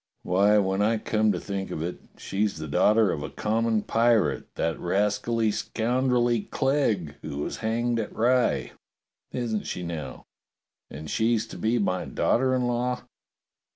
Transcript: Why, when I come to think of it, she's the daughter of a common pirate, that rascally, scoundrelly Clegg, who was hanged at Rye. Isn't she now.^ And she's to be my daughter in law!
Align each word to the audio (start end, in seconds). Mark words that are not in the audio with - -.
Why, 0.23 0.57
when 0.57 0.81
I 0.81 0.97
come 0.97 1.31
to 1.31 1.39
think 1.39 1.69
of 1.69 1.83
it, 1.83 1.99
she's 2.17 2.57
the 2.57 2.67
daughter 2.67 3.11
of 3.11 3.21
a 3.21 3.29
common 3.29 3.83
pirate, 3.83 4.47
that 4.55 4.79
rascally, 4.79 5.51
scoundrelly 5.51 6.47
Clegg, 6.49 7.17
who 7.21 7.37
was 7.37 7.57
hanged 7.57 7.99
at 7.99 8.11
Rye. 8.11 8.71
Isn't 9.31 9.67
she 9.67 9.83
now.^ 9.83 10.23
And 10.89 11.07
she's 11.07 11.45
to 11.49 11.57
be 11.59 11.77
my 11.77 12.05
daughter 12.05 12.55
in 12.55 12.65
law! 12.65 13.03